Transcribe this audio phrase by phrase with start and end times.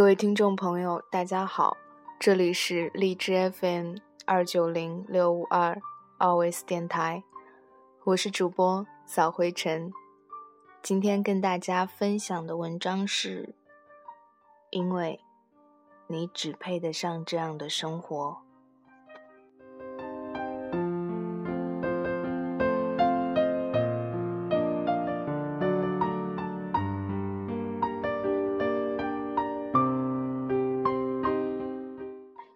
[0.00, 1.76] 各位听众朋友，大家好，
[2.18, 5.78] 这里是荔枝 FM 二九零六五二
[6.18, 7.22] Always 电台，
[8.04, 9.92] 我是主播扫灰尘。
[10.80, 13.54] 今天跟大家分享的文章是：
[14.70, 15.20] 因为
[16.06, 18.38] 你只配得上这样的生活。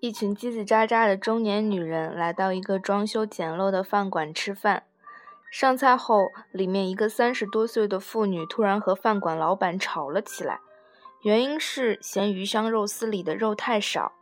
[0.00, 4.84] 一群叽叽喳喳的中年女人来到一个装修简陋的饭馆吃饭。
[5.50, 10.60] 上菜后，里面一个三十多岁的妇女突然和饭馆老板吵了起来，
[11.22, 14.12] 原因是嫌鱼香肉丝里的肉太少。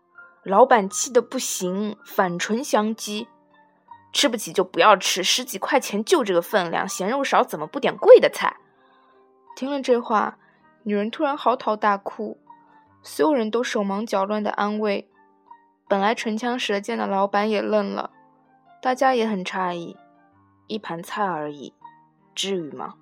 [0.43, 3.27] 老板气得不行，反唇相讥
[4.15, 8.57] ：“吃不起就不要吃，十几块钱就这个分量，嫌肉少怎么不点贵的菜？”
[9.55, 10.39] 听了这话，
[10.85, 12.39] 女人突然嚎啕大哭，
[13.03, 15.11] 所有人都手忙脚乱的安慰。
[15.89, 18.11] 本来唇枪舌剑的老板也愣了，
[18.83, 19.97] 大家也很诧异，
[20.67, 21.73] 一盘菜而已，
[22.35, 22.95] 至于吗？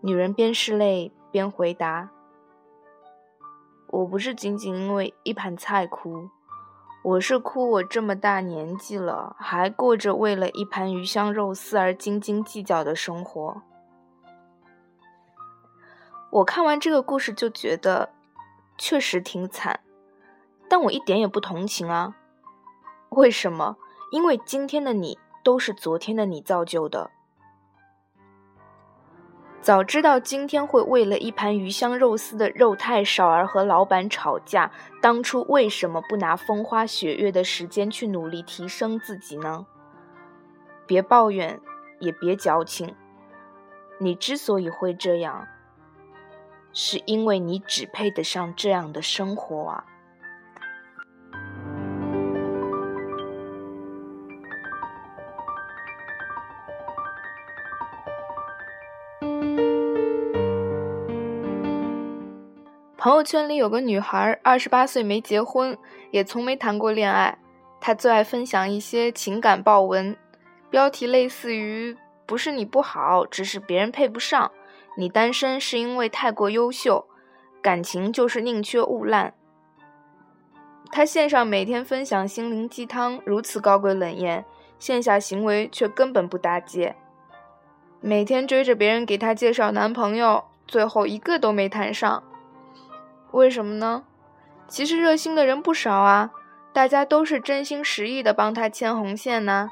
[0.00, 2.10] 女人边拭泪边回答
[3.86, 6.30] ：“我不是仅仅因为一盘菜哭，
[7.04, 13.62] 我是哭我这么大年纪了，还过着为了一盘鱼香肉丝而斤斤计较的生活。”
[16.30, 18.12] 我看完这个故事就觉得，
[18.76, 19.78] 确实挺惨。
[20.68, 22.16] 但我一点也不同情啊！
[23.10, 23.76] 为什么？
[24.10, 27.10] 因为今天的你都是昨天的你造就的。
[29.60, 34.70] 早知道今天会为了一盘鱼香肉丝的肉太少而和老板吵架，
[35.02, 39.66] 当初为什么不拿风花雪月的时间去努力提升自己呢？
[40.86, 41.60] 别抱怨，
[41.98, 42.94] 也别矫情。
[43.98, 45.48] 你之所以会这样，
[46.72, 49.84] 是因为你只配得上这样的生活啊！
[63.06, 65.78] 朋友圈里有个女孩，二十八岁没结婚，
[66.10, 67.38] 也从没谈过恋爱。
[67.80, 70.16] 她最爱分享一些情感爆文，
[70.70, 71.96] 标题类似于
[72.26, 74.50] “不是你不好，只是别人配不上
[74.98, 77.06] ”，“你单身是因为太过优秀
[77.62, 79.34] ”，“感情就是宁缺毋滥”。
[80.90, 84.44] 她线上每天分享心灵鸡汤，如此高贵冷艳，
[84.80, 86.96] 线下行为却根本不搭界。
[88.00, 92.24] 每天追着别人给她介绍男朋友，最后一个都没谈上。
[93.36, 94.04] 为什么呢？
[94.66, 96.30] 其实热心的人不少啊，
[96.72, 99.70] 大家都是真心实意的帮她牵红线呢。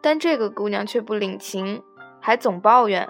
[0.00, 1.84] 但这个姑娘却不领情，
[2.20, 3.08] 还总抱怨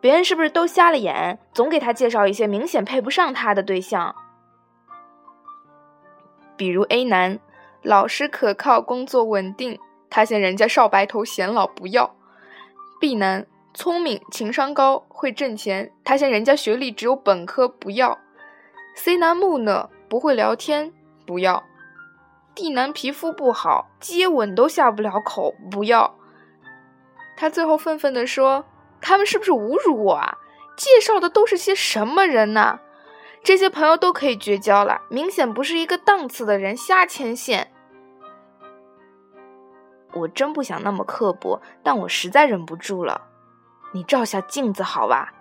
[0.00, 4.16] 别人是不是都瞎了眼，总给她介绍一些明显配不上她的对象。
[6.56, 7.38] 比如 A 男，
[7.82, 9.78] 老实可靠，工作稳定，
[10.08, 12.16] 他嫌人家少白头显老不要
[12.98, 18.18] ；B 男，聪明，情商高，会挣钱，他嫌人家学历只有本科不要。
[18.98, 20.92] C 男木讷，不会聊天，
[21.24, 21.62] 不要
[22.56, 26.16] ；D 男皮肤不好，接吻都下不了口，不要。
[27.36, 28.64] 他最后愤愤地说
[29.00, 30.36] ：“他们是不是侮辱我啊？
[30.76, 32.80] 介绍的都是些什么人呢？
[33.44, 37.72] 这些朋友都可以绝交了，明显不是一个档次的人，瞎牵线。”
[40.12, 43.28] 我真不想那么刻薄，但我实在忍不住了。
[43.92, 45.32] 你照下镜子好吧？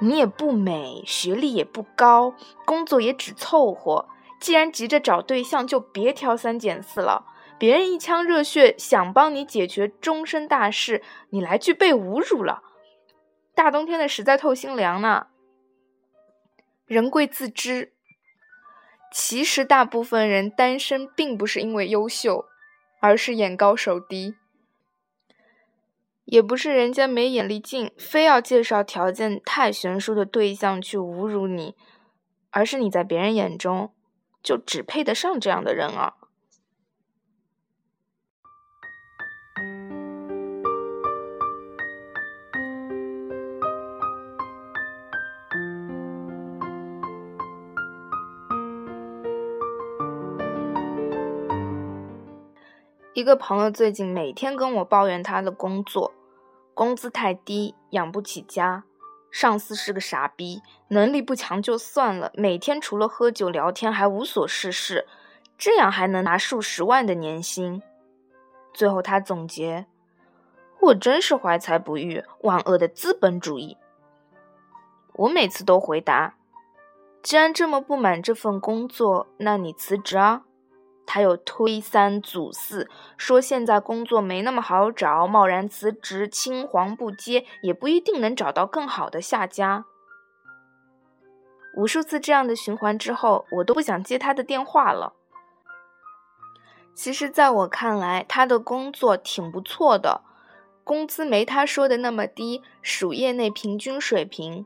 [0.00, 2.34] 你也不美，学历也不高，
[2.64, 4.08] 工作也只凑合。
[4.40, 7.26] 既然急着找对象，就别挑三拣四了。
[7.58, 12.62] 别人一腔热血想帮你解决终身大事，你来句被侮辱了。
[13.54, 15.26] 大冬天的，实在透心凉呢。
[16.86, 17.92] 人贵自知。
[19.12, 22.46] 其实，大部分人单身并不是因为优秀，
[23.00, 24.36] 而是眼高手低。
[26.30, 31.74] 也不是人家没眼力劲，非要介绍条件太悬殊的对象去侮辱你，
[32.50, 33.90] 而是你在别人眼中
[34.40, 36.14] 就只配得上这样的人啊。
[53.14, 56.14] 一个朋友最近每天跟我抱怨他的工作。
[56.80, 58.84] 工资太低，养不起家；
[59.30, 65.06] 上司是个傻逼，能力不强就算了，每天除了喝酒聊天还无所事事，
[65.58, 67.82] 这样还能拿数十万的年薪。
[68.72, 69.84] 最后他总结
[70.80, 73.76] ：“我真是怀才不遇，万恶的资本主义。”
[75.12, 76.36] 我每次都回答
[77.22, 80.44] ：“既然这么不满这份工作，那你辞职啊。
[81.12, 89.86] 他又推三阻四，说现在工作没那么好找，贸然辞职，青黄不接，也不一定能找到更好的下家。
[91.74, 95.14] 无数次这样的循环之后，我都不想接他的电话了。
[96.94, 100.22] 其实，在我看来，他的工作挺不错的，
[100.84, 104.64] 工资没他说的那么低，属业内平均水平。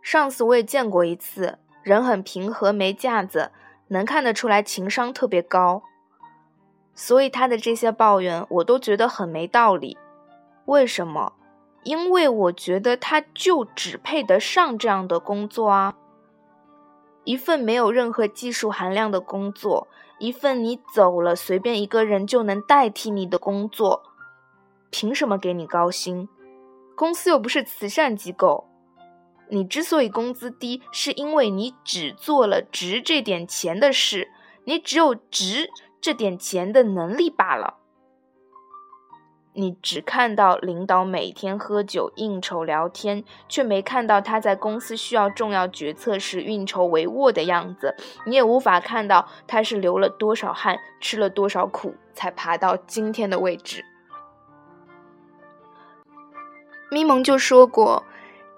[0.00, 3.50] 上司我也见过一次，人很平和，没架子。
[3.92, 5.82] 能看得出来情商特别高，
[6.94, 9.96] 所以他的这些抱怨我都觉得很没道理。
[10.64, 11.34] 为什么？
[11.84, 15.96] 因为我觉得他就只配得上这样的工作啊！
[17.24, 24.02] 一份没有任何技术含量的工作，一份你走了随便一个人就能代替你的工作，
[24.90, 26.28] 凭什么给你高薪？
[26.94, 28.68] 公司又不是慈善机构。
[29.48, 34.30] 你之所以工资低，是因为你只做了值这点钱的事，
[34.64, 37.78] 你只有值这点钱的能力罢了。
[39.54, 47.94] 你只看到领导每天喝酒应酬聊天，却没看到他在公司需要重要决策时运筹帷幄的样子。
[48.24, 53.84] 你也无法看到他是流了多少汗，吃了多少苦，才爬到今天的位置。
[56.90, 58.06] 咪蒙就说过。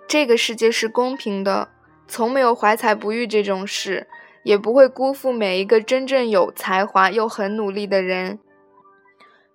[0.06, 1.70] 这个世界是公平的，
[2.06, 4.06] 从没有怀才不遇这种事，
[4.42, 8.38] 也不会辜负每一个真正有才华又很努力的人。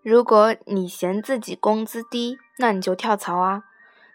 [0.01, 3.63] 如果你嫌自己工资低，那你就跳槽啊！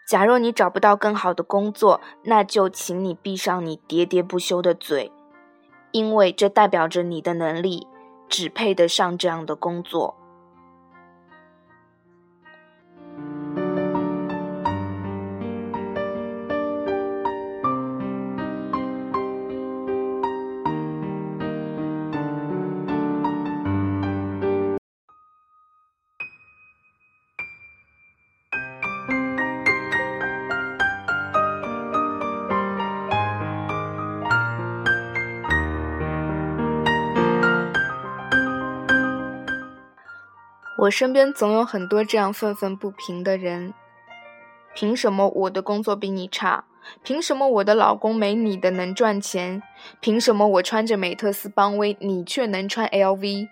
[0.07, 5.11] 假若你找不到更好的工作，那就请你闭上你喋喋不休的嘴，
[5.91, 7.87] 因为这代表着你的能力
[8.27, 10.15] 只配得上这样的工作。
[40.85, 43.73] 我身边总有很多这样愤愤不平的人。
[44.75, 46.65] 凭什么我的工作比你差？
[47.03, 49.63] 凭什么我的老公没你的能赚钱？
[49.99, 53.47] 凭什么我穿着美特斯邦威，你却能穿 LV？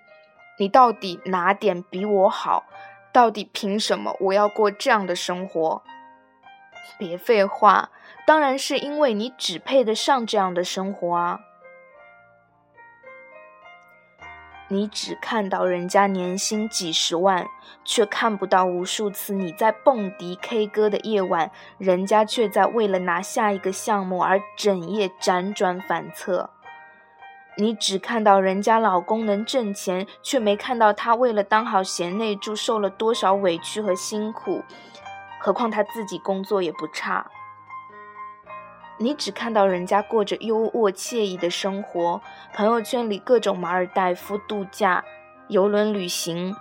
[0.59, 2.65] 你到底哪点比我好？
[3.11, 5.81] 到底凭什么我要过这样的生活？
[6.99, 7.89] 别废话，
[8.27, 11.39] 当然是因为你只配得上这样的生活啊！
[14.73, 17.47] 你只看到人家年薪几十万，
[17.85, 26.49] 却看不到无数次你在蹦迪 K 歌的夜晚，人家却在为了拿下一个项目而整夜辗转反侧。
[27.55, 34.63] 你只看到人家老公能挣钱，却没看到他为了当好贤内助受了多少委屈和辛苦。
[35.37, 37.29] 何况他自己工作也不差。
[38.97, 42.21] 你只看到人家过着优渥惬意的生活，
[42.53, 45.03] 朋友圈里各种马尔代夫度假、
[45.47, 46.55] 游轮旅行，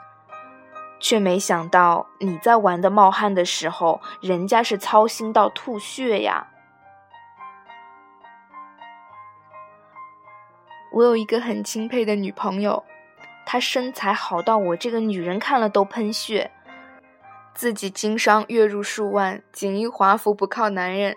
[0.99, 6.49] 却没想到你在玩的冒汗的时候，人家是操心到吐血呀。
[10.95, 12.85] 我有一个很钦佩的女朋友，
[13.47, 16.51] 她身材好到我这个女人看了都喷血，
[17.55, 21.17] 自己经商月入数万，锦衣华服不靠男人。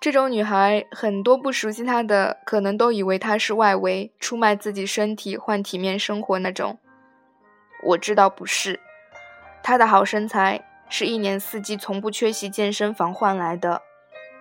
[0.00, 6.78] 这种女孩，很多不熟悉她的，可能都以为她是外围出卖自己身体换体面生活那种。
[7.82, 8.78] 我知道不是，
[9.60, 13.82] 她的好身材是一年四季从不缺席健身房换来的，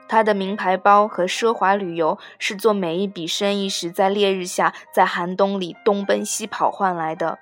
[0.07, 7.39] 她的名牌包和奢华旅游是做每一笔生意时在烈日下、在寒冬里东奔西跑换来的，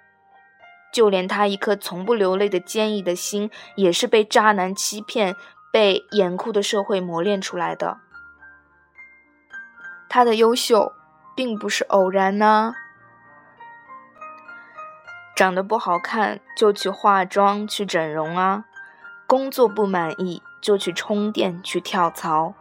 [0.94, 5.36] 就连她一颗从不流泪的坚毅的心，也是被渣男欺骗、
[5.74, 7.98] 被严酷的社会磨练出来的。
[10.16, 10.94] 他的优秀，
[11.36, 12.74] 并不是偶然呢。
[15.36, 18.64] 长得不好看就去化妆去整容啊，
[19.28, 22.54] 工作不满意就去充电去跳槽，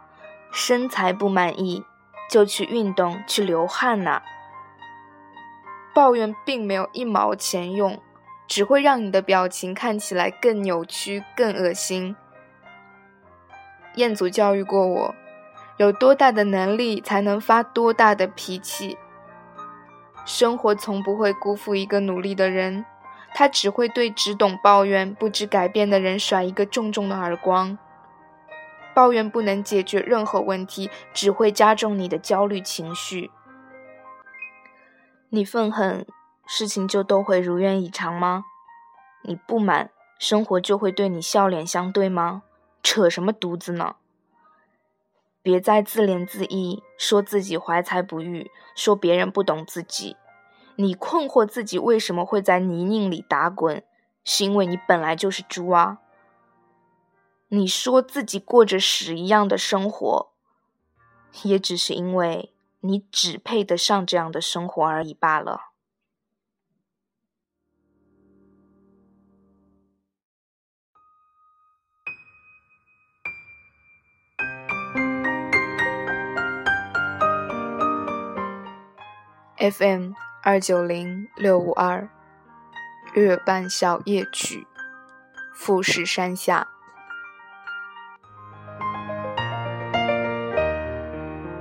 [0.51, 1.85] 身材不满意
[2.29, 4.21] 就去运动去流汗呐。
[5.93, 7.97] 抱怨并没有一毛钱用，
[8.49, 12.17] 只会让你的表情看起来更扭曲、更恶心。
[13.95, 15.15] 彦祖教育过我。
[15.77, 18.97] 有多大的能力，才能发多大的脾气。
[20.25, 22.85] 生活从不会辜负一个努力的人，
[23.33, 27.77] 他只会对只懂抱怨、不知改变的人甩一个重重的耳光。
[28.93, 33.29] 抱怨不能解决任何问题，只会加重你的焦虑情绪。
[35.29, 36.07] 你愤恨，
[36.47, 38.45] 事情就都会如愿以偿吗？
[39.23, 42.43] 你不满，生活就会对你笑脸相对吗？
[42.81, 43.95] 扯什么犊子呢？
[45.45, 50.17] 别再自怜自艾，说自己怀才不遇，说别人不懂自己。
[50.75, 53.83] 你困惑自己为什么会在泥泞里打滚，
[54.23, 55.99] 是因为你本来就是猪啊。
[57.49, 60.31] 你说自己过着屎一样的生活，
[61.43, 65.74] 也只是因为你只配得上这样的生活而已罢了。
[79.71, 82.07] FM 二九零六五二，
[83.15, 84.67] 月半小夜曲，
[85.55, 86.67] 富士山下。